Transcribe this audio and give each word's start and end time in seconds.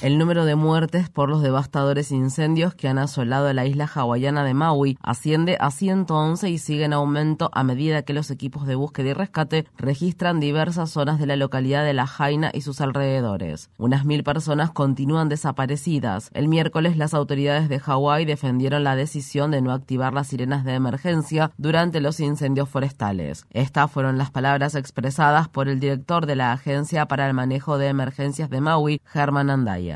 El 0.00 0.16
número 0.16 0.44
de 0.44 0.54
muertes 0.54 1.08
por 1.10 1.28
los 1.28 1.42
devastadores 1.42 2.12
incendios 2.12 2.72
que 2.72 2.86
han 2.86 2.98
asolado 2.98 3.52
la 3.52 3.66
isla 3.66 3.90
hawaiana 3.92 4.44
de 4.44 4.54
Maui 4.54 4.96
asciende 5.02 5.56
a 5.58 5.72
111 5.72 6.48
y 6.48 6.58
sigue 6.58 6.84
en 6.84 6.92
aumento 6.92 7.50
a 7.52 7.64
medida 7.64 8.02
que 8.02 8.12
los 8.12 8.30
equipos 8.30 8.68
de 8.68 8.76
búsqueda 8.76 9.08
y 9.08 9.12
rescate 9.12 9.66
registran 9.76 10.38
diversas 10.38 10.90
zonas 10.90 11.18
de 11.18 11.26
la 11.26 11.34
localidad 11.34 11.84
de 11.84 11.94
La 11.94 12.06
Jaina 12.06 12.52
y 12.54 12.60
sus 12.60 12.80
alrededores. 12.80 13.70
Unas 13.76 14.04
mil 14.04 14.22
personas 14.22 14.70
continúan 14.70 15.28
desaparecidas. 15.28 16.30
El 16.32 16.46
miércoles 16.46 16.96
las 16.96 17.12
autoridades 17.12 17.68
de 17.68 17.80
Hawái 17.80 18.24
defendieron 18.24 18.84
la 18.84 18.94
decisión 18.94 19.50
de 19.50 19.62
no 19.62 19.72
activar 19.72 20.14
las 20.14 20.28
sirenas 20.28 20.64
de 20.64 20.74
emergencia 20.74 21.50
durante 21.58 22.00
los 22.00 22.20
incendios 22.20 22.68
forestales. 22.68 23.46
Estas 23.50 23.90
fueron 23.90 24.16
las 24.16 24.30
palabras 24.30 24.76
expresadas 24.76 25.48
por 25.48 25.68
el 25.68 25.80
director 25.80 26.26
de 26.26 26.36
la 26.36 26.52
Agencia 26.52 27.06
para 27.08 27.26
el 27.26 27.34
Manejo 27.34 27.78
de 27.78 27.88
Emergencias 27.88 28.48
de 28.48 28.60
Maui, 28.60 29.00
Herman 29.12 29.50
Andaya. 29.50 29.88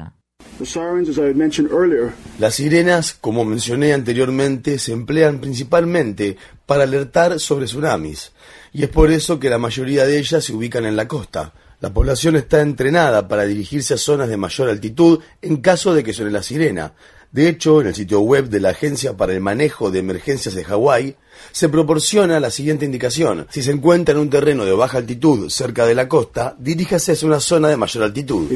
Las 2.38 2.56
sirenas, 2.56 3.14
como 3.14 3.44
mencioné 3.44 3.92
anteriormente, 3.92 4.78
se 4.78 4.92
emplean 4.92 5.40
principalmente 5.40 6.36
para 6.66 6.84
alertar 6.84 7.40
sobre 7.40 7.66
tsunamis, 7.66 8.32
y 8.72 8.82
es 8.82 8.88
por 8.88 9.10
eso 9.10 9.38
que 9.38 9.50
la 9.50 9.58
mayoría 9.58 10.06
de 10.06 10.18
ellas 10.18 10.44
se 10.44 10.52
ubican 10.52 10.84
en 10.84 10.96
la 10.96 11.08
costa. 11.08 11.52
La 11.80 11.92
población 11.92 12.36
está 12.36 12.60
entrenada 12.60 13.26
para 13.26 13.44
dirigirse 13.44 13.94
a 13.94 13.98
zonas 13.98 14.28
de 14.28 14.36
mayor 14.36 14.68
altitud 14.68 15.18
en 15.40 15.56
caso 15.56 15.94
de 15.94 16.04
que 16.04 16.12
suene 16.12 16.30
la 16.30 16.42
sirena. 16.42 16.92
De 17.32 17.48
hecho, 17.48 17.80
en 17.80 17.86
el 17.86 17.94
sitio 17.94 18.20
web 18.20 18.50
de 18.50 18.60
la 18.60 18.70
Agencia 18.70 19.16
para 19.16 19.32
el 19.32 19.40
Manejo 19.40 19.90
de 19.90 20.00
Emergencias 20.00 20.54
de 20.54 20.64
Hawái, 20.64 21.16
se 21.50 21.70
proporciona 21.70 22.38
la 22.40 22.50
siguiente 22.50 22.84
indicación. 22.84 23.46
Si 23.50 23.62
se 23.62 23.70
encuentra 23.70 24.14
en 24.14 24.20
un 24.20 24.28
terreno 24.28 24.66
de 24.66 24.72
baja 24.72 24.98
altitud 24.98 25.48
cerca 25.48 25.86
de 25.86 25.94
la 25.94 26.08
costa, 26.08 26.54
diríjase 26.58 27.12
hacia 27.12 27.26
una 27.26 27.40
zona 27.40 27.68
de 27.68 27.78
mayor 27.78 28.04
altitud. 28.04 28.50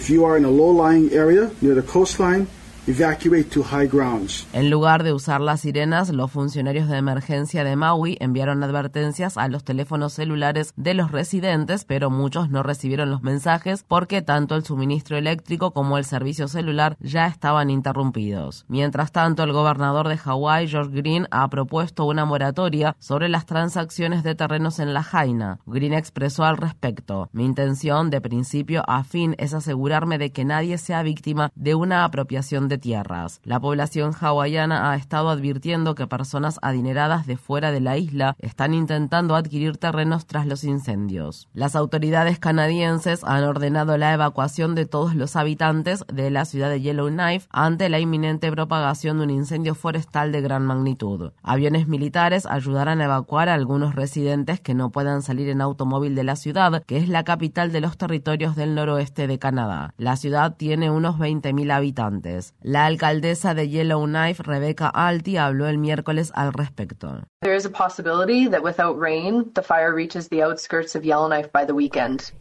En 4.52 4.70
lugar 4.70 5.02
de 5.02 5.12
usar 5.12 5.40
las 5.40 5.62
sirenas, 5.62 6.10
los 6.10 6.30
funcionarios 6.30 6.88
de 6.88 6.98
emergencia 6.98 7.64
de 7.64 7.74
Maui 7.74 8.16
enviaron 8.20 8.62
advertencias 8.62 9.36
a 9.36 9.48
los 9.48 9.64
teléfonos 9.64 10.12
celulares 10.12 10.72
de 10.76 10.94
los 10.94 11.10
residentes, 11.10 11.84
pero 11.84 12.10
muchos 12.10 12.48
no 12.48 12.62
recibieron 12.62 13.10
los 13.10 13.22
mensajes 13.22 13.84
porque 13.88 14.22
tanto 14.22 14.54
el 14.54 14.64
suministro 14.64 15.16
eléctrico 15.16 15.72
como 15.72 15.98
el 15.98 16.04
servicio 16.04 16.46
celular 16.46 16.96
ya 17.00 17.26
estaban 17.26 17.70
interrumpidos. 17.70 18.64
Mientras 18.68 19.10
tanto, 19.10 19.42
el 19.42 19.52
gobernador 19.52 20.06
de 20.06 20.18
Hawái, 20.18 20.68
George 20.68 20.94
Green, 20.94 21.26
ha 21.32 21.48
propuesto 21.48 22.04
una 22.04 22.24
moratoria 22.24 22.94
sobre 23.00 23.28
las 23.28 23.46
transacciones 23.46 24.22
de 24.22 24.36
terrenos 24.36 24.78
en 24.78 24.94
la 24.94 25.02
Jaina. 25.02 25.58
Green 25.66 25.92
expresó 25.92 26.44
al 26.44 26.56
respecto: 26.56 27.30
"Mi 27.32 27.46
intención 27.46 28.10
de 28.10 28.20
principio 28.20 28.84
a 28.86 29.02
fin 29.02 29.34
es 29.38 29.54
asegurarme 29.54 30.18
de 30.18 30.30
que 30.30 30.44
nadie 30.44 30.78
sea 30.78 31.02
víctima 31.02 31.50
de 31.56 31.74
una 31.74 32.04
apropiación 32.04 32.68
de 32.68 32.75
tierras. 32.78 33.40
La 33.44 33.60
población 33.60 34.12
hawaiana 34.18 34.90
ha 34.90 34.96
estado 34.96 35.30
advirtiendo 35.30 35.94
que 35.94 36.06
personas 36.06 36.58
adineradas 36.62 37.26
de 37.26 37.36
fuera 37.36 37.72
de 37.72 37.80
la 37.80 37.96
isla 37.96 38.36
están 38.38 38.74
intentando 38.74 39.34
adquirir 39.34 39.76
terrenos 39.76 40.26
tras 40.26 40.46
los 40.46 40.64
incendios. 40.64 41.48
Las 41.52 41.76
autoridades 41.76 42.38
canadienses 42.38 43.22
han 43.24 43.44
ordenado 43.44 43.96
la 43.96 44.12
evacuación 44.12 44.74
de 44.74 44.86
todos 44.86 45.14
los 45.14 45.36
habitantes 45.36 46.04
de 46.12 46.30
la 46.30 46.44
ciudad 46.44 46.70
de 46.70 46.80
Yellowknife 46.80 47.46
ante 47.50 47.88
la 47.88 48.00
inminente 48.00 48.50
propagación 48.50 49.18
de 49.18 49.24
un 49.24 49.30
incendio 49.30 49.74
forestal 49.74 50.32
de 50.32 50.40
gran 50.40 50.64
magnitud. 50.64 51.32
Aviones 51.42 51.88
militares 51.88 52.46
ayudarán 52.46 53.00
a 53.00 53.04
evacuar 53.04 53.48
a 53.48 53.54
algunos 53.54 53.94
residentes 53.94 54.60
que 54.60 54.74
no 54.74 54.90
puedan 54.90 55.22
salir 55.22 55.48
en 55.48 55.60
automóvil 55.60 56.14
de 56.14 56.24
la 56.24 56.36
ciudad, 56.36 56.82
que 56.84 56.98
es 56.98 57.08
la 57.08 57.24
capital 57.24 57.72
de 57.72 57.80
los 57.80 57.96
territorios 57.96 58.56
del 58.56 58.74
noroeste 58.74 59.26
de 59.26 59.38
Canadá. 59.38 59.94
La 59.96 60.16
ciudad 60.16 60.56
tiene 60.56 60.90
unos 60.90 61.16
20.000 61.16 61.72
habitantes. 61.72 62.54
La 62.66 62.84
alcaldesa 62.86 63.54
de 63.54 63.68
Yellowknife, 63.68 64.42
Rebecca 64.42 64.88
Alti, 64.88 65.36
habló 65.36 65.68
el 65.68 65.78
miércoles 65.78 66.32
al 66.34 66.52
respecto. 66.52 67.22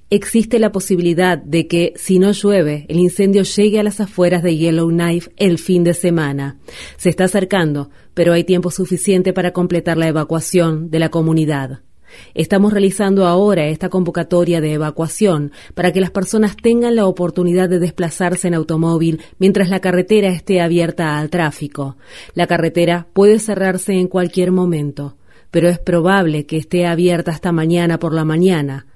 Existe 0.10 0.58
la 0.58 0.72
posibilidad 0.72 1.38
de 1.38 1.68
que, 1.68 1.94
si 1.96 2.18
no 2.18 2.32
llueve, 2.32 2.88
el 2.90 2.98
incendio 2.98 3.44
llegue 3.44 3.80
a 3.80 3.84
las 3.84 4.02
afueras 4.02 4.42
de 4.42 4.58
Yellowknife 4.58 5.32
el 5.38 5.60
fin 5.60 5.84
de 5.84 5.94
semana. 5.94 6.58
Se 6.98 7.10
está 7.10 7.26
acercando, 7.26 7.92
pero 8.16 8.34
hay 8.34 8.44
tiempo 8.44 8.72
suficiente 8.72 9.32
para 9.32 9.54
completar 9.54 9.96
la 9.96 10.08
evacuación 10.08 10.90
de 10.90 10.98
la 10.98 11.10
comunidad. 11.10 11.85
Estamos 12.34 12.72
realizando 12.72 13.26
ahora 13.26 13.68
esta 13.68 13.90
convocatoria 13.90 14.62
de 14.62 14.74
evacuación 14.74 15.52
para 15.74 15.92
que 15.92 16.02
las 16.02 16.12
personas 16.12 16.56
tengan 16.58 16.96
la 16.96 17.06
oportunidad 17.06 17.70
de 17.70 17.80
desplazarse 17.80 18.48
en 18.48 18.54
automóvil 18.54 19.22
mientras 19.40 19.70
la 19.70 19.80
carretera 19.80 20.30
esté 20.30 20.62
abierta 20.62 21.18
al 21.18 21.30
tráfico. 21.30 21.98
La 22.34 22.48
carretera 22.48 23.08
puede 23.14 23.40
cerrarse 23.40 23.94
en 23.94 24.08
cualquier 24.08 24.52
momento, 24.52 25.18
pero 25.52 25.70
es 25.70 25.80
probable 25.80 26.46
que 26.46 26.58
esté 26.58 26.86
abierta 26.86 27.32
hasta 27.32 27.52
mañana 27.52 28.00
por 28.00 28.14
la 28.14 28.26
mañana. 28.26 28.88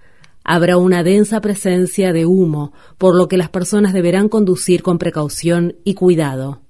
Habrá 0.43 0.77
una 0.77 1.03
densa 1.03 1.41
presencia 1.41 2.13
de 2.13 2.25
humo, 2.25 2.73
por 2.97 3.15
lo 3.15 3.27
que 3.27 3.37
las 3.37 3.49
personas 3.49 3.93
deberán 3.93 4.29
conducir 4.29 4.81
con 4.81 4.97
precaución 4.97 5.75
y 5.83 5.93
cuidado. 5.93 6.61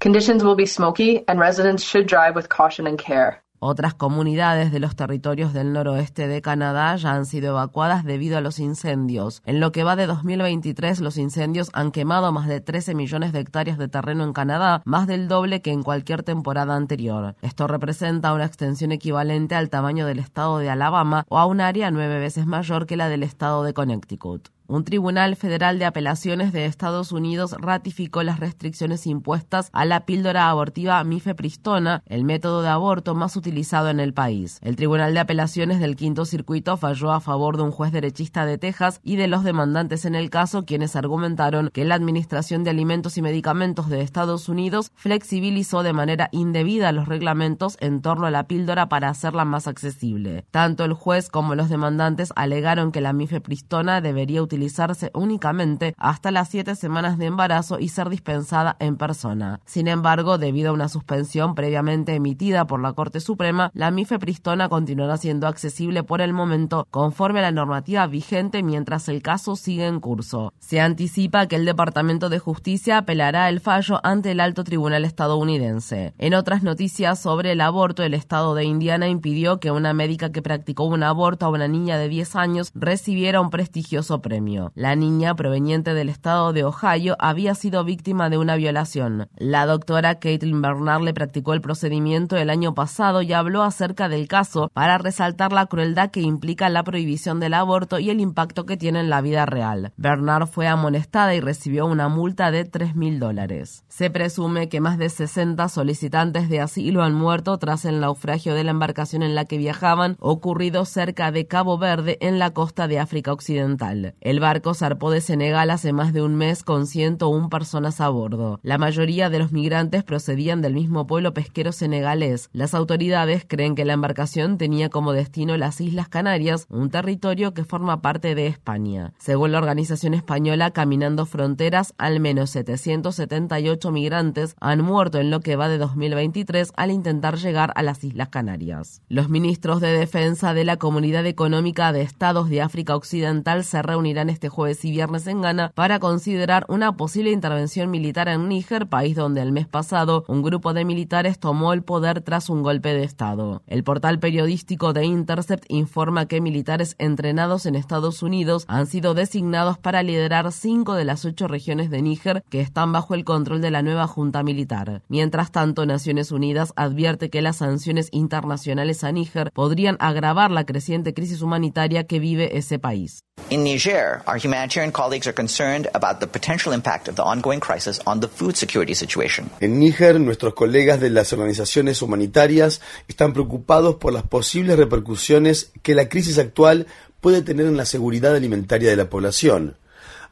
Conditions 0.00 0.44
will 0.44 0.56
be 0.56 0.66
smoky 0.66 1.24
and 1.26 1.40
residents 1.40 1.82
should 1.82 2.06
drive 2.06 2.34
with 2.36 2.48
caution 2.48 2.86
and 2.86 2.98
care. 2.98 3.45
Otras 3.68 3.94
comunidades 3.94 4.70
de 4.70 4.78
los 4.78 4.94
territorios 4.94 5.52
del 5.52 5.72
noroeste 5.72 6.28
de 6.28 6.40
Canadá 6.40 6.94
ya 6.94 7.14
han 7.14 7.26
sido 7.26 7.48
evacuadas 7.48 8.04
debido 8.04 8.38
a 8.38 8.40
los 8.40 8.60
incendios. 8.60 9.42
En 9.44 9.58
lo 9.58 9.72
que 9.72 9.82
va 9.82 9.96
de 9.96 10.06
2023, 10.06 11.00
los 11.00 11.18
incendios 11.18 11.70
han 11.72 11.90
quemado 11.90 12.30
más 12.30 12.46
de 12.46 12.60
13 12.60 12.94
millones 12.94 13.32
de 13.32 13.40
hectáreas 13.40 13.76
de 13.76 13.88
terreno 13.88 14.22
en 14.22 14.32
Canadá, 14.32 14.82
más 14.84 15.08
del 15.08 15.26
doble 15.26 15.62
que 15.62 15.72
en 15.72 15.82
cualquier 15.82 16.22
temporada 16.22 16.76
anterior. 16.76 17.34
Esto 17.42 17.66
representa 17.66 18.34
una 18.34 18.44
extensión 18.44 18.92
equivalente 18.92 19.56
al 19.56 19.68
tamaño 19.68 20.06
del 20.06 20.20
estado 20.20 20.58
de 20.58 20.70
Alabama 20.70 21.24
o 21.28 21.36
a 21.36 21.46
un 21.46 21.60
área 21.60 21.90
nueve 21.90 22.20
veces 22.20 22.46
mayor 22.46 22.86
que 22.86 22.96
la 22.96 23.08
del 23.08 23.24
estado 23.24 23.64
de 23.64 23.74
Connecticut. 23.74 24.55
Un 24.68 24.82
tribunal 24.82 25.36
federal 25.36 25.78
de 25.78 25.84
apelaciones 25.84 26.52
de 26.52 26.66
Estados 26.66 27.12
Unidos 27.12 27.54
ratificó 27.60 28.24
las 28.24 28.40
restricciones 28.40 29.06
impuestas 29.06 29.70
a 29.72 29.84
la 29.84 30.06
píldora 30.06 30.48
abortiva 30.48 31.04
mifepristona, 31.04 32.02
el 32.06 32.24
método 32.24 32.62
de 32.62 32.68
aborto 32.68 33.14
más 33.14 33.36
utilizado 33.36 33.90
en 33.90 34.00
el 34.00 34.12
país. 34.12 34.58
El 34.62 34.74
tribunal 34.74 35.14
de 35.14 35.20
apelaciones 35.20 35.78
del 35.78 35.94
quinto 35.94 36.24
circuito 36.24 36.76
falló 36.76 37.12
a 37.12 37.20
favor 37.20 37.56
de 37.56 37.62
un 37.62 37.70
juez 37.70 37.92
derechista 37.92 38.44
de 38.44 38.58
Texas 38.58 39.00
y 39.04 39.14
de 39.14 39.28
los 39.28 39.44
demandantes 39.44 40.04
en 40.04 40.16
el 40.16 40.30
caso, 40.30 40.64
quienes 40.64 40.96
argumentaron 40.96 41.70
que 41.72 41.84
la 41.84 41.94
Administración 41.94 42.64
de 42.64 42.70
Alimentos 42.70 43.16
y 43.18 43.22
Medicamentos 43.22 43.88
de 43.88 44.00
Estados 44.00 44.48
Unidos 44.48 44.90
flexibilizó 44.96 45.84
de 45.84 45.92
manera 45.92 46.28
indebida 46.32 46.90
los 46.90 47.06
reglamentos 47.06 47.76
en 47.78 48.02
torno 48.02 48.26
a 48.26 48.32
la 48.32 48.48
píldora 48.48 48.88
para 48.88 49.10
hacerla 49.10 49.44
más 49.44 49.68
accesible. 49.68 50.44
Tanto 50.50 50.84
el 50.84 50.92
juez 50.92 51.28
como 51.28 51.54
los 51.54 51.68
demandantes 51.68 52.32
alegaron 52.34 52.90
que 52.90 53.00
la 53.00 53.12
mifepristona 53.12 54.00
debería 54.00 54.42
utilizar 54.42 54.55
utilizarse 54.56 55.10
únicamente 55.12 55.94
hasta 55.98 56.30
las 56.30 56.48
siete 56.48 56.74
semanas 56.76 57.18
de 57.18 57.26
embarazo 57.26 57.78
y 57.78 57.88
ser 57.88 58.08
dispensada 58.08 58.76
en 58.80 58.96
persona. 58.96 59.60
Sin 59.66 59.86
embargo, 59.86 60.38
debido 60.38 60.70
a 60.70 60.72
una 60.72 60.88
suspensión 60.88 61.54
previamente 61.54 62.14
emitida 62.14 62.66
por 62.66 62.80
la 62.80 62.94
Corte 62.94 63.20
Suprema, 63.20 63.70
la 63.74 63.90
mifepristona 63.90 64.70
continuará 64.70 65.18
siendo 65.18 65.46
accesible 65.46 66.02
por 66.02 66.22
el 66.22 66.32
momento 66.32 66.88
conforme 66.90 67.40
a 67.40 67.42
la 67.42 67.52
normativa 67.52 68.06
vigente 68.06 68.62
mientras 68.62 69.10
el 69.10 69.20
caso 69.20 69.56
sigue 69.56 69.86
en 69.86 70.00
curso. 70.00 70.54
Se 70.58 70.80
anticipa 70.80 71.46
que 71.46 71.56
el 71.56 71.66
Departamento 71.66 72.30
de 72.30 72.38
Justicia 72.38 72.98
apelará 72.98 73.50
el 73.50 73.60
fallo 73.60 74.00
ante 74.04 74.30
el 74.30 74.40
alto 74.40 74.64
tribunal 74.64 75.04
estadounidense. 75.04 76.14
En 76.16 76.32
otras 76.32 76.62
noticias 76.62 77.20
sobre 77.20 77.52
el 77.52 77.60
aborto, 77.60 78.02
el 78.02 78.14
estado 78.14 78.54
de 78.54 78.64
Indiana 78.64 79.06
impidió 79.08 79.60
que 79.60 79.70
una 79.70 79.92
médica 79.92 80.32
que 80.32 80.40
practicó 80.40 80.84
un 80.84 81.02
aborto 81.02 81.44
a 81.44 81.50
una 81.50 81.68
niña 81.68 81.98
de 81.98 82.08
10 82.08 82.36
años 82.36 82.70
recibiera 82.74 83.40
un 83.40 83.50
prestigioso 83.50 84.22
premio. 84.22 84.45
La 84.74 84.94
niña, 84.94 85.34
proveniente 85.34 85.92
del 85.92 86.08
estado 86.08 86.52
de 86.52 86.64
Ohio, 86.64 87.16
había 87.18 87.54
sido 87.54 87.84
víctima 87.84 88.30
de 88.30 88.38
una 88.38 88.54
violación. 88.56 89.28
La 89.36 89.66
doctora 89.66 90.20
Caitlin 90.20 90.62
Bernard 90.62 91.02
le 91.02 91.14
practicó 91.14 91.52
el 91.52 91.60
procedimiento 91.60 92.36
el 92.36 92.50
año 92.50 92.74
pasado 92.74 93.22
y 93.22 93.32
habló 93.32 93.62
acerca 93.62 94.08
del 94.08 94.28
caso 94.28 94.70
para 94.72 94.98
resaltar 94.98 95.52
la 95.52 95.66
crueldad 95.66 96.10
que 96.10 96.20
implica 96.20 96.68
la 96.68 96.84
prohibición 96.84 97.40
del 97.40 97.54
aborto 97.54 97.98
y 97.98 98.10
el 98.10 98.20
impacto 98.20 98.66
que 98.66 98.76
tiene 98.76 99.00
en 99.00 99.10
la 99.10 99.20
vida 99.20 99.46
real. 99.46 99.92
Bernard 99.96 100.46
fue 100.46 100.68
amonestada 100.68 101.34
y 101.34 101.40
recibió 101.40 101.86
una 101.86 102.08
multa 102.08 102.50
de 102.50 102.64
3 102.64 102.94
mil 102.94 103.18
dólares. 103.18 103.84
Se 103.88 104.10
presume 104.10 104.68
que 104.68 104.80
más 104.80 104.98
de 104.98 105.08
60 105.08 105.68
solicitantes 105.68 106.48
de 106.48 106.60
asilo 106.60 107.02
han 107.02 107.14
muerto 107.14 107.58
tras 107.58 107.84
el 107.84 108.00
naufragio 108.00 108.54
de 108.54 108.62
la 108.62 108.70
embarcación 108.70 109.22
en 109.22 109.34
la 109.34 109.44
que 109.44 109.58
viajaban, 109.58 110.16
ocurrido 110.20 110.84
cerca 110.84 111.32
de 111.32 111.46
Cabo 111.46 111.78
Verde 111.78 112.18
en 112.20 112.38
la 112.38 112.50
costa 112.50 112.86
de 112.86 113.00
África 113.00 113.32
Occidental. 113.32 114.14
Barco 114.40 114.74
zarpó 114.74 115.10
de 115.10 115.20
Senegal 115.20 115.70
hace 115.70 115.92
más 115.92 116.12
de 116.12 116.22
un 116.22 116.34
mes 116.34 116.62
con 116.62 116.86
101 116.86 117.48
personas 117.48 118.00
a 118.00 118.08
bordo. 118.08 118.60
La 118.62 118.78
mayoría 118.78 119.30
de 119.30 119.38
los 119.38 119.52
migrantes 119.52 120.04
procedían 120.04 120.62
del 120.62 120.74
mismo 120.74 121.06
pueblo 121.06 121.34
pesquero 121.34 121.72
senegalés. 121.72 122.50
Las 122.52 122.74
autoridades 122.74 123.44
creen 123.46 123.74
que 123.74 123.84
la 123.84 123.92
embarcación 123.92 124.58
tenía 124.58 124.88
como 124.88 125.12
destino 125.12 125.56
las 125.56 125.80
Islas 125.80 126.08
Canarias, 126.08 126.66
un 126.70 126.90
territorio 126.90 127.54
que 127.54 127.64
forma 127.64 128.02
parte 128.02 128.34
de 128.34 128.46
España. 128.46 129.12
Según 129.18 129.52
la 129.52 129.58
organización 129.58 130.14
española 130.14 130.70
Caminando 130.70 131.26
Fronteras, 131.26 131.94
al 131.98 132.20
menos 132.20 132.50
778 132.50 133.90
migrantes 133.90 134.56
han 134.60 134.82
muerto 134.82 135.18
en 135.18 135.30
lo 135.30 135.40
que 135.40 135.56
va 135.56 135.68
de 135.68 135.78
2023 135.78 136.72
al 136.76 136.90
intentar 136.90 137.36
llegar 137.36 137.72
a 137.74 137.82
las 137.82 138.02
Islas 138.04 138.28
Canarias. 138.28 139.02
Los 139.08 139.28
ministros 139.28 139.80
de 139.80 139.96
Defensa 139.96 140.54
de 140.54 140.64
la 140.64 140.76
Comunidad 140.76 141.26
Económica 141.26 141.92
de 141.92 142.02
Estados 142.02 142.48
de 142.48 142.62
África 142.62 142.96
Occidental 142.96 143.64
se 143.64 143.82
reunirán 143.82 144.25
este 144.30 144.48
jueves 144.48 144.84
y 144.84 144.90
viernes 144.90 145.26
en 145.26 145.42
Ghana 145.42 145.72
para 145.74 145.98
considerar 145.98 146.64
una 146.68 146.96
posible 146.96 147.30
intervención 147.30 147.90
militar 147.90 148.28
en 148.28 148.48
Níger, 148.48 148.86
país 148.86 149.16
donde 149.16 149.42
el 149.42 149.52
mes 149.52 149.66
pasado 149.66 150.24
un 150.28 150.42
grupo 150.42 150.72
de 150.72 150.84
militares 150.84 151.38
tomó 151.38 151.72
el 151.72 151.82
poder 151.82 152.20
tras 152.20 152.48
un 152.48 152.62
golpe 152.62 152.94
de 152.94 153.04
Estado. 153.04 153.62
El 153.66 153.84
portal 153.84 154.18
periodístico 154.18 154.92
de 154.92 155.04
Intercept 155.04 155.64
informa 155.68 156.26
que 156.26 156.40
militares 156.40 156.94
entrenados 156.98 157.66
en 157.66 157.74
Estados 157.74 158.22
Unidos 158.22 158.64
han 158.68 158.86
sido 158.86 159.14
designados 159.14 159.78
para 159.78 160.02
liderar 160.02 160.52
cinco 160.52 160.94
de 160.94 161.04
las 161.04 161.24
ocho 161.24 161.48
regiones 161.48 161.90
de 161.90 162.02
Níger 162.02 162.42
que 162.48 162.60
están 162.60 162.92
bajo 162.92 163.14
el 163.14 163.24
control 163.24 163.60
de 163.60 163.70
la 163.70 163.82
nueva 163.82 164.06
junta 164.06 164.42
militar. 164.42 165.02
Mientras 165.08 165.50
tanto, 165.52 165.86
Naciones 165.86 166.32
Unidas 166.32 166.72
advierte 166.76 167.30
que 167.30 167.42
las 167.42 167.56
sanciones 167.56 168.08
internacionales 168.12 169.04
a 169.04 169.12
Níger 169.12 169.50
podrían 169.52 169.96
agravar 170.00 170.50
la 170.50 170.64
creciente 170.64 171.14
crisis 171.14 171.42
humanitaria 171.42 172.06
que 172.06 172.18
vive 172.18 172.56
ese 172.56 172.78
país. 172.78 173.24
In 173.50 173.62
Niger, 173.62 174.15
our 174.26 174.38
humanitarian 174.38 174.92
colleagues 174.92 175.26
are 175.26 175.34
concerned 175.34 175.88
about 175.94 176.20
the 176.20 176.26
potential 176.26 176.72
impact 176.72 177.08
of 177.08 177.16
the 177.16 177.22
ongoing 177.22 177.60
crisis 177.60 178.00
on 178.06 178.20
the 178.20 178.28
food 178.28 178.56
security 178.56 178.94
situation. 178.94 179.50
En 179.60 179.78
Níger, 179.78 180.20
nuestros 180.20 180.54
colegas 180.54 181.00
de 181.00 181.10
las 181.10 181.32
organizaciones 181.32 182.02
humanitarias 182.02 182.80
están 183.08 183.32
preocupados 183.32 183.96
por 183.96 184.12
las 184.12 184.22
posibles 184.22 184.76
repercusiones 184.76 185.72
que 185.82 185.94
la 185.94 186.08
crisis 186.08 186.38
actual 186.38 186.86
puede 187.20 187.42
tener 187.42 187.66
en 187.66 187.76
la 187.76 187.84
seguridad 187.84 188.34
alimentaria 188.34 188.90
de 188.90 188.96
la 188.96 189.10
población. 189.10 189.76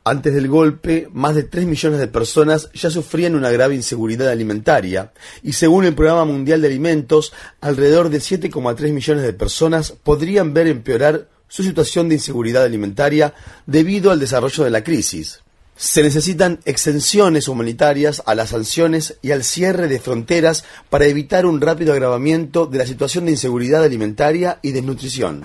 Antes 0.06 0.34
del 0.34 0.48
golpe, 0.48 1.08
más 1.12 1.34
de 1.34 1.44
3 1.44 1.64
millones 1.64 1.98
de 1.98 2.08
personas 2.08 2.68
ya 2.74 2.90
sufrían 2.90 3.34
una 3.34 3.50
grave 3.50 3.74
inseguridad 3.74 4.28
alimentaria 4.28 5.12
y 5.42 5.54
según 5.54 5.86
el 5.86 5.94
Programa 5.94 6.26
Mundial 6.26 6.60
de 6.60 6.68
Alimentos, 6.68 7.32
alrededor 7.62 8.10
de 8.10 8.18
7,3 8.18 8.92
millones 8.92 9.24
de 9.24 9.32
personas 9.32 9.92
podrían 9.92 10.52
ver 10.52 10.66
empeorar 10.66 11.28
su 11.54 11.62
situación 11.62 12.08
de 12.08 12.16
inseguridad 12.16 12.64
alimentaria 12.64 13.32
debido 13.64 14.10
al 14.10 14.18
desarrollo 14.18 14.64
de 14.64 14.70
la 14.70 14.82
crisis. 14.82 15.43
Se 15.84 16.02
necesitan 16.02 16.60
exenciones 16.64 17.46
humanitarias 17.46 18.22
a 18.24 18.34
las 18.34 18.48
sanciones 18.48 19.18
y 19.20 19.32
al 19.32 19.44
cierre 19.44 19.86
de 19.86 20.00
fronteras 20.00 20.64
para 20.88 21.04
evitar 21.04 21.44
un 21.44 21.60
rápido 21.60 21.92
agravamiento 21.92 22.64
de 22.64 22.78
la 22.78 22.86
situación 22.86 23.26
de 23.26 23.32
inseguridad 23.32 23.84
alimentaria 23.84 24.58
y 24.62 24.72
desnutrición. 24.72 25.42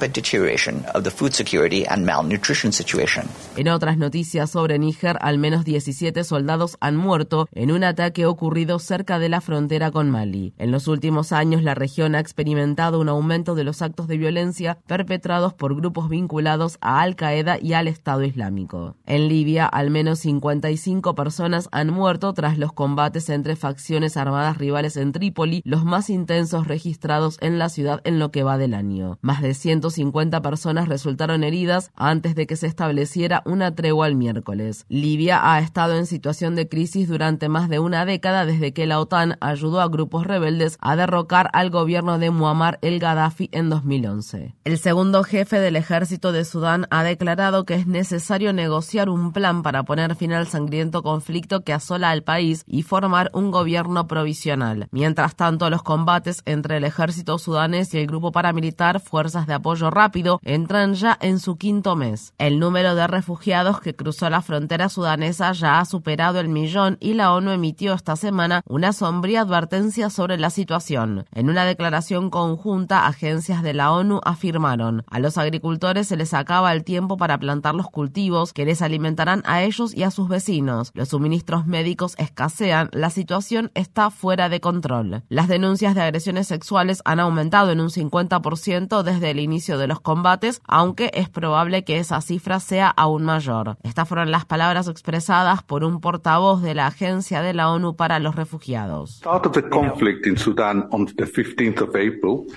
En 3.57 3.67
otras 3.67 3.97
noticias 3.97 4.49
sobre 4.49 4.79
Níger, 4.79 5.17
al 5.19 5.39
menos 5.39 5.65
17 5.65 6.23
soldados 6.23 6.77
han 6.79 6.95
muerto 6.95 7.49
en 7.51 7.73
un 7.73 7.83
ataque 7.83 8.25
ocurrido 8.25 8.79
cerca 8.79 9.19
de 9.19 9.27
la 9.27 9.41
frontera 9.41 9.91
con 9.91 10.09
Mali. 10.09 10.53
En 10.57 10.71
los 10.71 10.87
últimos 10.87 11.33
años, 11.33 11.63
la 11.63 11.75
región 11.75 12.15
ha 12.15 12.21
experimentado 12.21 13.01
un 13.01 13.09
aumento 13.09 13.55
de 13.55 13.65
los 13.65 13.81
actos 13.81 14.07
de 14.07 14.15
violencia 14.15 14.77
perpetrados 14.87 15.53
por 15.53 15.75
grupos 15.75 16.07
vinculados 16.07 16.77
a 16.79 17.01
Al 17.01 17.17
Qaeda 17.17 17.59
y 17.61 17.73
al 17.73 17.89
Estado 17.89 18.23
Islámico. 18.23 18.95
En 19.05 19.27
Libia, 19.27 19.65
al 19.65 19.89
menos 19.89 20.28
55 20.29 21.15
personas 21.15 21.69
han 21.71 21.91
muerto 21.91 22.33
tras 22.33 22.59
los 22.59 22.71
combates 22.71 23.29
entre 23.29 23.55
facciones 23.55 24.15
armadas 24.15 24.59
rivales 24.59 24.95
en 24.95 25.11
Trípoli, 25.11 25.63
los 25.65 25.85
más 25.85 26.11
intensos 26.11 26.67
registrados 26.67 27.37
en 27.41 27.57
la 27.57 27.69
ciudad 27.69 28.01
en 28.03 28.19
lo 28.19 28.29
que 28.29 28.43
va 28.43 28.59
del 28.59 28.75
año. 28.75 29.17
Más 29.21 29.41
de 29.41 29.55
150 29.55 30.41
personas 30.43 30.87
resultaron 30.87 31.43
heridas 31.43 31.91
antes 31.95 32.35
de 32.35 32.45
que 32.45 32.57
se 32.57 32.67
estableciera 32.67 33.41
una 33.45 33.73
tregua 33.73 34.05
el 34.05 34.15
miércoles. 34.15 34.85
Libia 34.87 35.51
ha 35.51 35.59
estado 35.59 35.97
en 35.97 36.05
situación 36.05 36.55
de 36.55 36.69
crisis 36.69 37.07
durante 37.07 37.49
más 37.49 37.67
de 37.67 37.79
una 37.79 38.05
década 38.05 38.45
desde 38.45 38.71
que 38.71 38.85
la 38.85 38.99
OTAN 38.99 39.35
ayudó 39.41 39.81
a 39.81 39.87
grupos 39.87 40.27
rebeldes 40.27 40.77
a 40.79 40.95
derrocar 40.95 41.49
al 41.53 41.71
gobierno 41.71 42.19
de 42.19 42.29
Muammar 42.29 42.77
el 42.83 42.99
Gaddafi 42.99 43.49
en 43.51 43.69
2011. 43.69 44.55
El 44.63 44.77
segundo 44.77 45.23
jefe 45.23 45.59
del 45.59 45.75
ejército 45.75 46.31
de 46.31 46.45
Sudán 46.45 46.85
ha 46.91 47.03
declarado 47.03 47.65
que 47.65 47.73
es 47.73 47.87
necesario 47.87 48.53
negociar 48.53 49.09
un 49.09 49.33
plan 49.33 49.63
para 49.63 49.83
poner 50.09 50.17
fin 50.17 50.33
al 50.33 50.47
sangriento 50.47 51.03
conflicto 51.03 51.61
que 51.63 51.73
asola 51.73 52.09
al 52.09 52.23
país 52.23 52.63
y 52.67 52.83
formar 52.83 53.29
un 53.33 53.51
gobierno 53.51 54.07
provisional. 54.07 54.87
Mientras 54.91 55.35
tanto, 55.35 55.69
los 55.69 55.83
combates 55.83 56.41
entre 56.45 56.77
el 56.77 56.83
ejército 56.83 57.37
sudanés 57.37 57.93
y 57.93 57.99
el 57.99 58.07
grupo 58.07 58.31
paramilitar 58.31 58.99
Fuerzas 58.99 59.45
de 59.45 59.53
Apoyo 59.53 59.89
Rápido 59.89 60.39
entran 60.43 60.95
ya 60.95 61.17
en 61.21 61.39
su 61.39 61.57
quinto 61.57 61.95
mes. 61.95 62.33
El 62.37 62.59
número 62.59 62.95
de 62.95 63.07
refugiados 63.07 63.81
que 63.81 63.95
cruzó 63.95 64.29
la 64.29 64.41
frontera 64.41 64.89
sudanesa 64.89 65.51
ya 65.51 65.79
ha 65.79 65.85
superado 65.85 66.39
el 66.39 66.49
millón 66.49 66.97
y 66.99 67.13
la 67.13 67.33
ONU 67.33 67.51
emitió 67.51 67.93
esta 67.93 68.15
semana 68.15 68.61
una 68.67 68.93
sombría 68.93 69.41
advertencia 69.41 70.09
sobre 70.09 70.37
la 70.37 70.49
situación. 70.49 71.25
En 71.33 71.49
una 71.49 71.65
declaración 71.65 72.29
conjunta, 72.29 73.05
agencias 73.05 73.63
de 73.63 73.73
la 73.73 73.91
ONU 73.91 74.21
afirmaron 74.23 75.03
a 75.07 75.19
los 75.19 75.37
agricultores 75.37 76.07
se 76.07 76.17
les 76.17 76.33
acaba 76.33 76.73
el 76.73 76.83
tiempo 76.83 77.17
para 77.17 77.37
plantar 77.37 77.75
los 77.75 77.87
cultivos 77.87 78.53
que 78.53 78.65
les 78.65 78.81
alimentarán 78.81 79.43
a 79.45 79.63
ellos 79.63 79.93
a 80.03 80.11
sus 80.11 80.29
vecinos. 80.29 80.91
Los 80.93 81.09
suministros 81.09 81.65
médicos 81.67 82.15
escasean, 82.17 82.89
la 82.93 83.09
situación 83.09 83.71
está 83.73 84.09
fuera 84.09 84.49
de 84.49 84.59
control. 84.59 85.23
Las 85.29 85.47
denuncias 85.47 85.95
de 85.95 86.01
agresiones 86.01 86.47
sexuales 86.47 87.01
han 87.05 87.19
aumentado 87.19 87.71
en 87.71 87.79
un 87.79 87.89
50% 87.89 89.03
desde 89.03 89.31
el 89.31 89.39
inicio 89.39 89.77
de 89.77 89.87
los 89.87 89.99
combates, 89.99 90.61
aunque 90.65 91.11
es 91.13 91.29
probable 91.29 91.83
que 91.83 91.97
esa 91.97 92.21
cifra 92.21 92.59
sea 92.59 92.89
aún 92.89 93.23
mayor. 93.23 93.77
Estas 93.83 94.07
fueron 94.07 94.31
las 94.31 94.45
palabras 94.45 94.87
expresadas 94.87 95.63
por 95.63 95.83
un 95.83 95.99
portavoz 95.99 96.61
de 96.61 96.75
la 96.75 96.87
Agencia 96.87 97.41
de 97.41 97.53
la 97.53 97.69
ONU 97.69 97.95
para 97.95 98.19
los 98.19 98.35
Refugiados. 98.35 99.21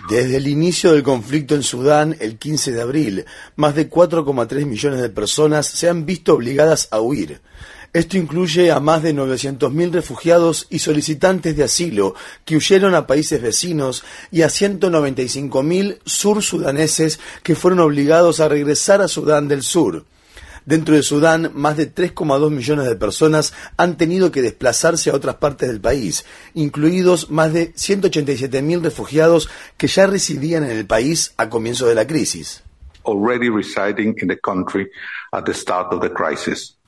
Desde 0.08 0.36
el 0.36 0.46
inicio 0.46 0.92
del 0.92 1.02
conflicto 1.02 1.54
en 1.54 1.62
Sudán, 1.62 2.16
el 2.20 2.38
15 2.38 2.72
de 2.72 2.82
abril, 2.82 3.24
más 3.56 3.74
de 3.74 3.90
4,3 3.90 4.66
millones 4.66 5.00
de 5.00 5.10
personas 5.10 5.66
se 5.66 5.88
han 5.88 6.06
visto 6.06 6.34
obligadas 6.34 6.88
a 6.90 7.00
huir 7.00 7.31
esto 7.92 8.16
incluye 8.16 8.70
a 8.70 8.80
más 8.80 9.02
de 9.02 9.14
900.000 9.14 9.90
refugiados 9.92 10.66
y 10.70 10.78
solicitantes 10.78 11.56
de 11.56 11.64
asilo 11.64 12.14
que 12.46 12.56
huyeron 12.56 12.94
a 12.94 13.06
países 13.06 13.42
vecinos 13.42 14.02
y 14.30 14.42
a 14.42 14.46
195.000 14.46 15.98
sur-sudaneses 16.04 17.20
que 17.42 17.54
fueron 17.54 17.80
obligados 17.80 18.40
a 18.40 18.48
regresar 18.48 19.02
a 19.02 19.08
Sudán 19.08 19.46
del 19.46 19.62
Sur. 19.62 20.06
Dentro 20.64 20.94
de 20.94 21.02
Sudán, 21.02 21.50
más 21.54 21.76
de 21.76 21.92
3,2 21.92 22.50
millones 22.50 22.86
de 22.86 22.96
personas 22.96 23.52
han 23.76 23.98
tenido 23.98 24.30
que 24.30 24.40
desplazarse 24.40 25.10
a 25.10 25.14
otras 25.14 25.34
partes 25.34 25.68
del 25.68 25.80
país, 25.80 26.24
incluidos 26.54 27.30
más 27.30 27.52
de 27.52 27.74
187.000 27.74 28.80
refugiados 28.80 29.50
que 29.76 29.88
ya 29.88 30.06
residían 30.06 30.64
en 30.64 30.70
el 30.70 30.86
país 30.86 31.34
a 31.36 31.50
comienzo 31.50 31.86
de 31.86 31.96
la 31.96 32.06
crisis. 32.06 32.62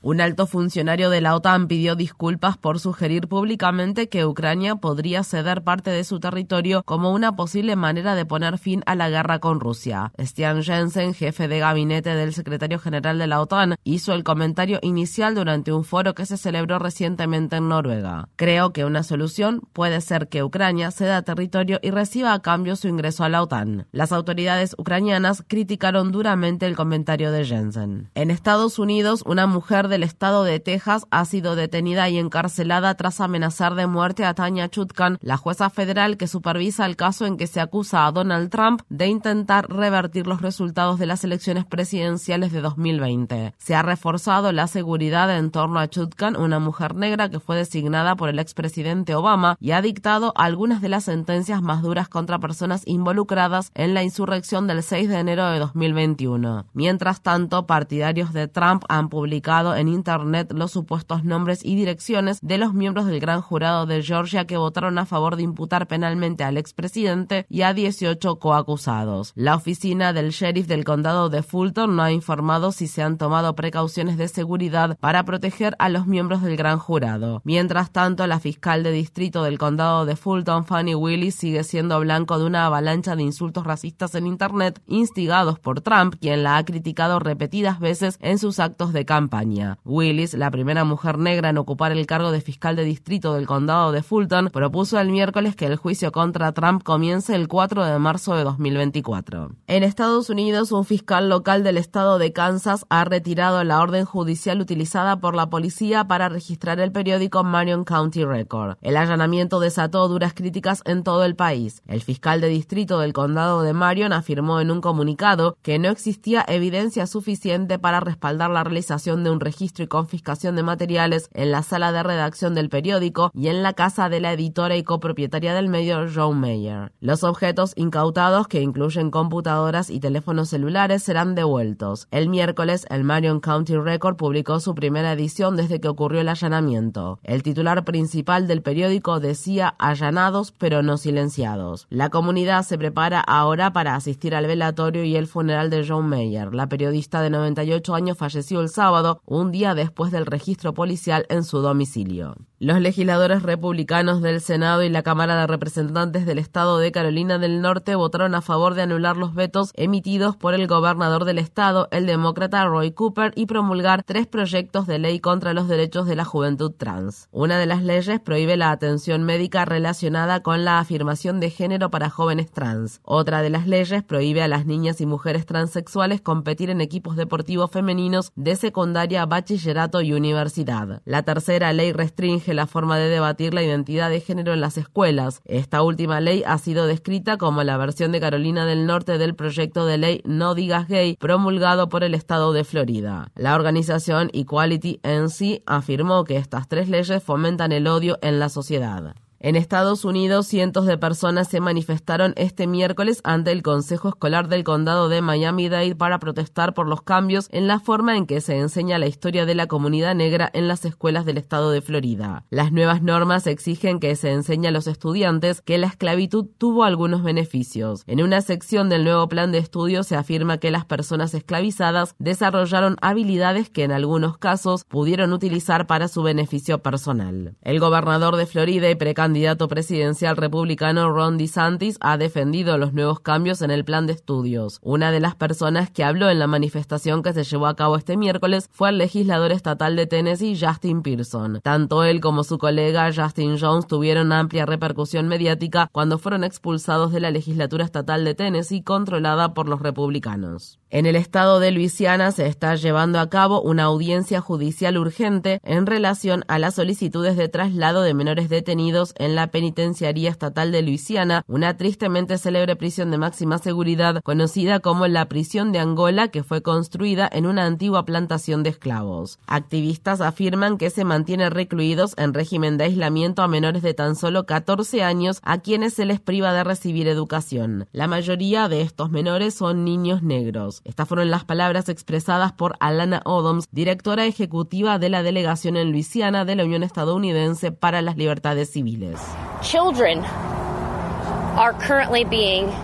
Un 0.07 0.21
alto 0.21 0.47
funcionario 0.47 1.09
de 1.09 1.23
la 1.23 1.35
OTAN 1.35 1.67
pidió 1.67 1.97
disculpas 1.97 2.59
por 2.59 2.79
sugerir 2.79 3.27
públicamente 3.27 4.11
que 4.11 4.27
Ucrania 4.27 4.77
podría 4.77 5.25
ceder 5.25 5.63
parte 5.63 5.89
de 5.89 6.05
su 6.05 6.21
territorio 6.21 6.83
como 6.83 7.11
una 7.11 7.37
posible 7.37 7.75
manera 7.75 8.15
de 8.15 8.27
poner 8.27 8.59
fin 8.59 8.83
a 8.85 8.97
la 8.97 9.09
guerra 9.09 9.39
con 9.39 9.61
Rusia. 9.61 10.13
Stian 10.19 10.63
Jensen, 10.63 11.15
jefe 11.15 11.49
de 11.49 11.59
gabinete 11.59 12.15
del 12.15 12.35
secretario 12.35 12.79
general 12.79 13.19
de 13.19 13.29
la 13.29 13.41
OTAN, 13.41 13.77
hizo 13.83 14.13
el 14.13 14.25
comentario 14.25 14.79
inicial 14.83 15.35
durante 15.35 15.73
un 15.73 15.85
foro 15.85 16.15
que 16.15 16.27
se 16.27 16.37
celebró 16.37 16.79
recientemente 16.79 17.57
en 17.57 17.71
Noruega. 17.71 18.29
Creo 18.37 18.75
que 18.75 18.85
una 18.85 19.05
solución 19.05 19.63
puede 19.73 20.03
ser 20.03 20.29
que 20.29 20.45
Ucrania 20.45 20.91
ceda 20.91 21.23
territorio 21.23 21.79
y 21.81 21.91
reciba 21.93 22.35
a 22.35 22.43
cambio 22.43 22.77
su 22.77 22.89
ingreso 22.89 23.25
a 23.25 23.31
la 23.31 23.43
OTAN. 23.43 23.87
Las 23.91 24.13
autoridades 24.13 24.75
ucranianas 24.77 25.43
criticaron 25.49 26.13
duramente 26.13 26.67
el 26.67 26.77
comentario 26.77 27.33
de 27.33 27.47
Jensen. 27.47 28.11
En 28.15 28.31
Estados 28.31 28.79
Unidos, 28.79 29.23
una 29.25 29.47
mujer 29.47 29.94
del 29.95 30.03
estado 30.03 30.43
de 30.43 30.59
Texas 30.59 31.07
ha 31.13 31.25
sido 31.25 31.55
detenida 31.55 32.09
y 32.09 32.19
encarcelada 32.19 32.97
tras 32.97 33.21
amenazar 33.21 33.77
de 33.77 33.87
muerte 33.87 34.25
a 34.25 34.35
Tanya 34.35 34.69
Chutkan, 34.69 35.19
la 35.21 35.37
jueza 35.37 35.71
federal 35.71 36.17
que 36.17 36.27
supervisa 36.27 36.85
el 36.85 36.97
caso 36.97 37.27
en 37.27 37.37
que 37.37 37.47
se 37.47 37.61
acusa 37.61 38.05
a 38.05 38.11
Donald 38.11 38.51
Trump 38.51 38.83
de 38.89 39.07
intentar 39.07 39.71
revertir 39.71 40.27
los 40.27 40.43
resultados 40.43 40.99
de 40.99 41.07
las 41.07 41.23
elecciones 41.23 41.65
presidenciales 41.65 42.51
de 42.51 42.61
2020. 42.61 43.55
Se 43.57 43.77
ha 43.77 43.83
reforzado 43.83 44.51
la 44.51 44.67
seguridad 44.67 45.39
en 45.39 45.53
torno 45.53 45.79
a 45.79 45.87
Chutkan, 45.87 46.35
una 46.35 46.59
mujer 46.59 46.97
negra 46.97 47.29
que 47.29 47.39
fue 47.39 47.55
designada 47.55 48.17
por 48.17 48.29
el 48.29 48.41
expresidente 48.41 49.15
Obama 49.15 49.57
y 49.61 49.71
ha 49.71 49.81
dictado 49.81 50.33
algunas 50.35 50.83
de 50.83 50.89
las 50.89 51.05
sentencias 51.05 51.63
más 51.63 51.83
duras 51.83 52.09
contra 52.09 52.41
personas 52.41 52.83
involucradas 52.87 53.71
en 53.75 53.95
la 53.95 54.03
insurrección 54.03 54.67
del 54.67 54.83
6 54.83 55.09
de 55.09 55.21
enero 55.21 55.49
de 55.51 55.61
2021. 55.61 56.67
Mientras 56.73 57.23
tanto, 57.23 57.69
partidarios 57.69 58.33
de 58.33 58.49
Trump 58.49 58.83
han 58.89 59.09
publicado 59.09 59.77
en 59.77 59.84
Internet 59.89 60.53
los 60.53 60.73
supuestos 60.73 61.25
nombres 61.25 61.65
y 61.65 61.75
direcciones 61.75 62.39
de 62.43 62.59
los 62.59 62.75
miembros 62.75 63.07
del 63.07 63.21
gran 63.21 63.41
jurado 63.41 63.87
de 63.87 64.03
Georgia 64.03 64.47
que 64.47 64.57
votaron 64.57 64.99
a 64.99 65.07
favor 65.07 65.37
de 65.37 65.43
imputar 65.43 65.87
penalmente 65.87 66.45
al 66.45 66.57
expresidente 66.57 67.47
y 67.49 67.63
a 67.63 67.75
18 67.75 68.39
coacusados. 68.39 69.33
La 69.35 69.55
oficina 69.55 70.13
del 70.13 70.31
sheriff 70.31 70.67
del 70.67 70.85
condado 70.85 71.29
de 71.29 71.43
Fulton 71.43 71.97
no 71.97 72.03
ha 72.03 72.13
informado 72.13 72.73
si 72.73 72.87
se 72.87 73.03
han 73.03 73.19
tomado 73.19 73.55
precauciones 73.55 74.17
de 74.17 74.29
seguridad 74.29 74.97
para 75.01 75.25
proteger 75.25 75.77
a 75.79 75.89
los 75.89 76.07
miembros 76.07 76.43
del 76.43 76.57
gran 76.57 76.79
jurado. 76.79 77.41
Mientras 77.45 77.91
tanto, 77.91 78.27
la 78.27 78.41
fiscal 78.41 78.83
de 78.83 78.93
distrito 78.93 79.43
del 79.43 79.59
condado 79.59 80.07
de 80.07 80.17
Fulton, 80.17 80.65
Fanny 80.67 80.95
Willis, 80.95 81.35
sigue 81.35 81.65
siendo 81.65 81.99
blanco 82.01 82.39
de 82.39 82.47
una 82.47 82.67
avalancha 82.67 83.17
de 83.17 83.23
insultos 83.23 83.65
racistas 83.65 84.15
en 84.15 84.27
Internet 84.27 84.81
instigados 84.87 85.59
por 85.59 85.81
Trump, 85.81 86.17
quien 86.21 86.43
la 86.43 86.57
ha 86.57 86.65
criticado 86.65 87.19
repetidas 87.19 87.81
veces 87.81 88.19
en 88.21 88.39
sus 88.39 88.59
actos 88.59 88.93
de 88.93 89.05
campaña. 89.05 89.64
Willis, 89.85 90.35
la 90.35 90.51
primera 90.51 90.85
mujer 90.85 91.19
negra 91.19 91.51
en 91.51 91.59
ocupar 91.59 91.93
el 91.93 92.07
cargo 92.07 92.31
de 92.31 92.41
fiscal 92.41 92.77
de 92.77 92.85
distrito 92.85 93.35
del 93.35 93.47
condado 93.47 93.93
de 93.93 94.03
Fulton, 94.03 94.51
propuso 94.53 94.99
el 94.99 95.11
miércoles 95.11 95.57
que 95.57 95.67
el 95.67 95.77
juicio 95.77 96.13
contra 96.13 96.53
Trump 96.53 96.83
comience 96.83 97.35
el 97.35 97.49
4 97.49 97.85
de 97.85 97.99
marzo 97.99 98.35
de 98.35 98.45
2024. 98.45 99.53
En 99.67 99.83
Estados 99.83 100.31
Unidos, 100.31 100.73
un 100.73 100.85
fiscal 100.85 101.29
local 101.29 101.63
del 101.65 101.79
estado 101.79 102.19
de 102.19 102.33
Kansas 102.33 102.85
ha 102.89 103.05
retirado 103.05 103.63
la 103.65 103.81
orden 103.81 104.05
judicial 104.05 104.61
utilizada 104.61 105.21
por 105.21 105.35
la 105.35 105.51
policía 105.51 106.05
para 106.05 106.29
registrar 106.29 106.81
el 106.81 106.93
periódico 106.93 107.45
Marion 107.45 107.85
County 107.85 108.25
Record. 108.25 108.77
El 108.83 108.97
allanamiento 108.97 109.61
desató 109.61 110.07
duras 110.09 110.35
críticas 110.35 110.83
en 110.85 111.03
todo 111.03 111.25
el 111.25 111.37
país. 111.37 111.83
El 111.87 112.03
fiscal 112.03 112.41
de 112.41 112.49
distrito 112.49 112.99
del 112.99 113.13
condado 113.13 113.63
de 113.63 113.73
Marion 113.73 114.13
afirmó 114.13 114.61
en 114.61 114.71
un 114.71 114.81
comunicado 114.81 115.57
que 115.63 115.79
no 115.79 115.89
existía 115.89 116.45
evidencia 116.47 117.07
suficiente 117.07 117.79
para 117.79 118.01
respaldar 118.01 118.51
la 118.51 118.65
realización 118.65 119.25
de 119.25 119.31
un 119.31 119.41
registro 119.41 119.54
y 119.61 119.87
confiscación 119.87 120.57
de 120.57 120.63
materiales 120.63 121.29
en 121.33 121.53
la 121.53 121.63
sala 121.63 121.93
de 121.93 122.03
redacción 122.03 122.55
del 122.55 122.69
periódico 122.69 123.31
y 123.35 123.49
en 123.49 123.63
la 123.63 123.73
casa 123.73 124.09
de 124.09 124.21
la 124.21 124.33
editora 124.33 124.77
y 124.77 124.83
copropietaria 124.83 125.55
del 125.55 125.69
medio 125.69 126.07
Joe 126.13 126.35
Mayer. 126.35 126.93
Los 127.01 127.23
objetos 127.23 127.73
incautados, 127.77 128.49
que 128.49 128.61
incluyen 128.61 129.11
computadoras 129.11 129.91
y 129.91 130.01
teléfonos 130.01 130.49
celulares, 130.49 131.03
serán 131.03 131.35
devueltos. 131.35 132.09
El 132.11 132.29
miércoles, 132.29 132.87
el 132.91 133.05
Marion 133.05 133.41
County 133.41 133.77
Record 133.77 134.17
publicó 134.17 134.59
su 134.61 134.75
primera 134.75 135.13
edición 135.13 135.57
desde 135.57 135.81
que 135.81 135.89
ocurrió 135.89 136.21
el 136.21 136.29
allanamiento. 136.29 137.21
El 137.23 137.43
titular 137.43 137.85
principal 137.85 138.47
del 138.47 138.63
periódico 138.63 139.21
decía 139.21 139.75
allanados 139.79 140.53
pero 140.59 140.83
no 140.83 140.97
silenciados. 140.97 141.87
La 141.91 142.11
comunidad 142.11 142.65
se 142.65 142.79
prepara 142.79 143.21
ahora 143.21 143.73
para 143.73 143.95
asistir 143.95 144.35
al 144.35 144.47
velatorio 144.47 145.05
y 145.05 145.17
el 145.17 145.27
funeral 145.27 145.71
de 145.71 145.87
John 145.87 146.09
Mayer. 146.09 146.55
La 146.55 146.69
periodista 146.69 147.23
de 147.23 147.31
98 147.31 147.95
años 147.95 148.19
falleció 148.19 148.61
el 148.61 148.69
sábado, 148.69 149.21
día 149.53 149.75
después 149.75 150.13
del 150.13 150.27
registro 150.27 150.75
policial 150.75 151.27
en 151.29 151.45
su 151.45 151.59
domicilio. 151.59 152.37
Los 152.61 152.81
legisladores 152.81 153.43
republicanos 153.43 154.23
del 154.23 154.41
Senado 154.41 154.83
y 154.83 154.89
la 154.89 155.03
Cámara 155.03 155.39
de 155.39 155.47
Representantes 155.47 156.25
del 156.25 156.39
Estado 156.39 156.79
de 156.79 156.93
Carolina 156.93 157.39
del 157.39 157.61
Norte 157.61 157.95
votaron 157.95 158.35
a 158.35 158.41
favor 158.41 158.75
de 158.75 158.83
anular 158.83 159.17
los 159.17 159.35
vetos 159.35 159.71
emitidos 159.75 160.37
por 160.37 160.55
el 160.55 160.67
gobernador 160.67 161.27
del 161.27 161.39
estado, 161.39 161.89
el 161.91 162.07
demócrata 162.07 162.65
Roy 162.65 162.93
Cooper, 162.93 163.33
y 163.37 163.47
promulgar 163.47 164.03
tres 164.03 164.27
proyectos 164.27 164.87
de 164.87 164.99
ley 164.99 165.21
contra 165.21 165.53
los 165.53 165.69
derechos 165.69 166.07
de 166.07 166.17
la 166.17 166.25
juventud 166.25 166.73
trans. 166.73 167.29
Una 167.33 167.59
de 167.59 167.67
las 167.67 167.83
leyes 167.83 168.21
prohíbe 168.21 168.57
la 168.57 168.71
atención 168.71 169.25
médica 169.25 169.65
relacionada 169.65 170.41
con 170.43 170.65
la 170.65 170.79
afirmación 170.79 171.41
de 171.41 171.51
género 171.51 171.91
para 171.91 172.09
jóvenes 172.09 172.51
trans. 172.51 173.01
Otra 173.03 173.43
de 173.43 173.51
las 173.51 173.67
leyes 173.67 174.03
prohíbe 174.03 174.43
a 174.43 174.49
las 174.49 174.65
niñas 174.65 175.01
y 175.01 175.07
mujeres 175.07 175.45
transexuales 175.45 176.23
competir 176.23 176.71
en 176.71 176.81
equipos 176.81 177.17
deportivos 177.17 177.71
femeninos 177.71 178.33
de 178.37 178.57
secundaria, 178.57 179.27
bachillerato 179.35 180.01
y 180.01 180.13
universidad. 180.13 181.03
La 181.05 181.25
tercera 181.25 181.73
ley 181.73 181.93
restringe 181.93 182.55
la 182.55 182.69
forma 182.69 182.99
de 182.99 183.09
debatir 183.09 183.53
la 183.53 183.65
identidad 183.65 184.09
de 184.09 184.21
género 184.21 184.53
en 184.53 184.61
las 184.61 184.79
escuelas. 184.79 185.43
Esta 185.45 185.83
última 185.83 186.21
ley 186.21 186.45
ha 186.47 186.57
sido 186.59 186.87
descrita 186.87 187.37
como 187.37 187.65
la 187.65 187.77
versión 187.77 188.13
de 188.13 188.21
Carolina 188.21 188.65
del 188.65 188.87
Norte 188.87 189.19
del 189.19 189.35
proyecto 189.35 189.87
de 189.87 189.99
ley 189.99 190.23
No 190.25 190.55
digas 190.55 190.87
gay 190.87 191.17
promulgado 191.17 191.89
por 191.89 192.05
el 192.05 192.15
estado 192.15 192.53
de 192.53 192.63
Florida. 192.63 193.33
La 193.35 193.57
organización 193.57 194.31
Equality 194.33 195.01
NC 195.03 195.65
afirmó 195.67 196.23
que 196.23 196.37
estas 196.37 196.69
tres 196.69 196.89
leyes 196.89 197.21
fomentan 197.21 197.73
el 197.73 197.89
odio 197.89 198.21
en 198.23 198.39
la 198.39 198.49
sociedad. 198.49 199.17
En 199.45 199.57
Estados 199.57 200.07
Unidos, 200.07 200.47
cientos 200.47 200.87
de 200.87 200.97
personas 200.97 201.49
se 201.49 201.61
manifestaron 201.61 202.33
este 202.39 202.67
miércoles 202.67 203.21
ante 203.25 203.53
el 203.53 203.63
Consejo 203.63 204.09
Escolar 204.09 204.49
del 204.49 204.65
Condado 204.65 205.11
de 205.11 205.21
Miami-Dade 205.21 205.95
para 205.95 206.19
protestar 206.19 206.73
por 206.73 206.89
los 206.89 207.03
cambios 207.03 207.49
en 207.51 207.67
la 207.67 207.79
forma 207.79 208.17
en 208.17 208.25
que 208.25 208.41
se 208.41 208.57
enseña 208.57 208.99
la 208.99 209.07
historia 209.07 209.45
de 209.45 209.55
la 209.55 209.67
comunidad 209.67 210.15
negra 210.15 210.49
en 210.55 210.67
las 210.67 210.87
escuelas 210.87 211.27
del 211.27 211.37
estado 211.37 211.73
de 211.73 211.83
Florida. 211.83 212.47
Las 212.49 212.73
nuevas 212.73 213.03
normas 213.03 213.47
exigen 213.47 214.01
que 214.01 214.17
se 214.17 214.33
enseñe 214.33 214.69
a 214.69 214.71
los 214.71 214.87
estudiantes 214.87 215.61
que 215.61 215.77
la 215.77 215.89
esclavitud 215.89 216.47
tuvo 216.57 216.85
algunos 216.85 217.23
beneficios. 217.23 218.03
En 218.07 218.23
una 218.23 218.41
sección 218.41 218.89
del 218.89 219.05
nuevo 219.05 219.29
plan 219.29 219.53
de 219.53 219.59
estudio 219.59 220.05
se 220.05 220.17
afirma 220.17 220.57
que 220.57 220.71
las 220.71 220.87
personas 220.87 221.35
esclavizadas 221.35 222.15
desarrollaron 222.19 222.97
habilidades 223.03 223.69
que 223.69 223.85
en 223.85 223.93
algunos 223.93 224.39
casos 224.39 224.85
pudieron 224.85 225.35
utilizar 225.35 225.87
para 225.87 226.09
su 226.09 226.23
beneficio 226.23 226.79
personal. 226.79 227.57
El 227.61 227.79
gobernador 227.79 228.37
de 228.37 228.47
Florida 228.47 228.89
y 228.89 228.95
precandidato 228.95 229.34
candidato 229.35 229.67
presidencial 229.67 230.37
republicano 230.37 231.11
Ron 231.11 231.39
DeSantis 231.39 231.97
ha 231.99 232.17
defendido 232.17 232.79
los 232.79 232.93
nuevos 232.93 233.19
cambios 233.19 233.63
en 233.63 233.73
el 233.73 233.85
plan 233.85 234.07
de 234.07 234.13
estudios. 234.13 234.79
Una 234.81 235.11
de 235.11 235.19
las 235.19 235.35
personas 235.35 235.91
que 235.91 236.05
habló 236.05 236.31
en 236.31 236.39
la 236.39 236.47
manifestación 236.47 237.21
que 237.21 237.33
se 237.33 237.43
llevó 237.43 237.67
a 237.67 237.75
cabo 237.75 237.97
este 237.97 238.17
miércoles 238.17 238.69
fue 238.71 238.91
el 238.91 238.99
legislador 238.99 239.51
estatal 239.51 239.97
de 239.97 240.07
Tennessee 240.07 240.57
Justin 240.57 241.03
Pearson. 241.03 241.59
Tanto 241.65 242.05
él 242.05 242.21
como 242.21 242.45
su 242.45 242.59
colega 242.59 243.11
Justin 243.13 243.59
Jones 243.59 243.89
tuvieron 243.89 244.31
amplia 244.31 244.67
repercusión 244.67 245.27
mediática 245.27 245.89
cuando 245.91 246.19
fueron 246.19 246.45
expulsados 246.45 247.13
de 247.13 247.19
la 247.19 247.33
legislatura 247.33 247.85
estatal 247.85 248.25
de 248.25 248.37
Tennessee 248.37 248.85
controlada 248.85 249.53
por 249.53 249.69
los 249.69 249.83
republicanos. 249.83 250.79
En 250.91 251.07
el 251.07 251.17
estado 251.17 251.59
de 251.59 251.73
Luisiana 251.73 252.31
se 252.31 252.47
está 252.47 252.77
llevando 252.77 253.19
a 253.19 253.29
cabo 253.29 253.61
una 253.61 253.83
audiencia 253.83 254.41
judicial 254.41 254.97
urgente 254.97 255.59
en 255.65 255.87
relación 255.87 256.45
a 256.47 256.61
las 256.61 256.77
solicitudes 256.77 257.37
de 257.37 257.49
traslado 257.49 258.03
de 258.03 258.15
menores 258.15 258.49
detenidos 258.49 259.13
en 259.19 259.24
la 259.29 259.49
Penitenciaría 259.49 260.31
Estatal 260.31 260.73
de 260.73 260.83
Luisiana, 260.83 261.43
una 261.47 261.77
tristemente 261.77 262.39
célebre 262.39 262.77
prisión 262.77 263.11
de 263.11 263.19
máxima 263.19 263.59
seguridad 263.59 264.21
conocida 264.23 264.81
como 264.81 265.07
la 265.07 265.27
prisión 265.29 265.73
de 265.73 265.79
Angola 265.79 266.29
que 266.29 266.43
fue 266.43 266.63
construida 266.63 267.29
en 267.33 267.47
una 267.47 267.65
antigua 267.65 268.05
plantación 268.05 268.63
de 268.63 268.71
esclavos. 268.71 269.39
Activistas 269.47 270.21
afirman 270.21 270.79
que 270.79 270.91
se 270.91 271.05
mantiene 271.05 271.51
recluidos 271.51 272.15
en 272.17 272.35
régimen 272.35 272.77
de 272.77 272.85
aislamiento 272.85 273.43
a 273.43 273.49
menores 273.49 273.83
de 273.83 273.95
tan 273.95 274.17
solo 274.17 274.47
14 274.47 275.03
años 275.03 275.41
a 275.43 275.59
quienes 275.59 275.95
se 275.95 276.05
les 276.05 276.21
priva 276.21 276.53
de 276.53 276.65
recibir 276.65 277.09
educación. 277.09 277.87
La 277.93 278.07
mayoría 278.07 278.69
de 278.69 278.83
estos 278.83 279.11
menores 279.11 279.55
son 279.55 279.85
niños 279.85 280.23
negros. 280.23 280.83
Estas 280.85 281.09
fueron 281.09 281.31
las 281.31 281.45
palabras 281.45 281.89
expresadas 281.89 282.53
por 282.53 282.77
Alana 282.81 283.23
Odoms, 283.25 283.67
directora 283.71 284.27
ejecutiva 284.27 284.99
de 284.99 285.09
la 285.09 285.23
delegación 285.23 285.77
en 285.77 285.93
Luisiana 285.93 286.45
de 286.45 286.57
la 286.57 286.65
Unión 286.65 286.83
Estadounidense 286.83 287.73
para 287.73 288.03
las 288.03 288.17
Libertades 288.17 288.71
Civiles. 288.71 289.04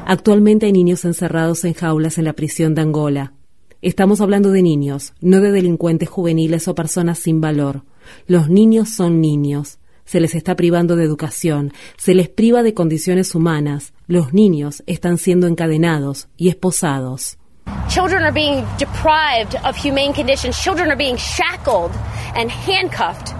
Actualmente 0.06 0.66
hay 0.66 0.72
niños 0.72 1.04
encerrados 1.04 1.64
en 1.64 1.74
jaulas 1.74 2.18
en 2.18 2.24
la 2.24 2.34
prisión 2.34 2.74
de 2.74 2.82
Angola. 2.82 3.32
Estamos 3.82 4.20
hablando 4.20 4.50
de 4.50 4.62
niños, 4.62 5.14
no 5.20 5.40
de 5.40 5.50
delincuentes 5.50 6.08
juveniles 6.08 6.68
o 6.68 6.74
personas 6.74 7.18
sin 7.18 7.40
valor. 7.40 7.82
Los 8.26 8.48
niños 8.48 8.90
son 8.90 9.20
niños. 9.20 9.78
Se 10.04 10.20
les 10.20 10.34
está 10.34 10.54
privando 10.54 10.96
de 10.96 11.04
educación, 11.04 11.72
se 11.96 12.14
les 12.14 12.28
priva 12.28 12.62
de 12.62 12.74
condiciones 12.74 13.34
humanas. 13.34 13.92
Los 14.06 14.34
niños 14.34 14.82
están 14.86 15.18
siendo 15.18 15.46
encadenados 15.46 16.28
y 16.36 16.48
esposados. 16.48 17.38
Children 17.88 18.22
are 18.22 18.32
being 18.32 18.64
deprived 18.78 19.54
of 19.64 19.76
humane 19.76 20.12
conditions. 20.12 20.58
Children 20.60 20.90
are 20.90 20.96
being 20.96 21.16
shackled 21.16 21.92
and 22.34 22.50
handcuffed. 22.50 23.39